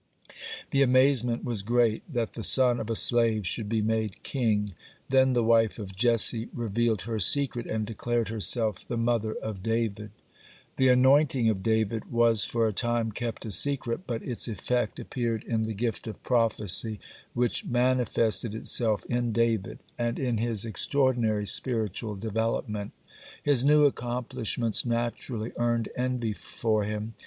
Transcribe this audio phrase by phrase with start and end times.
[0.71, 4.69] The amazement was great that the son of a slave should be made king.
[5.09, 10.09] Then the wife of Jesse revealed her secret, and declared herself the mother of David.
[10.77, 14.97] (23) The anointing of David was for a time kept a secret, but its effect
[14.97, 16.99] appeared in the gift of prophecy
[17.35, 22.91] which manifested itself in David, (24) and in his extraordinary spiritual development.
[23.43, 27.13] His new accomplishments naturally earned envy for him.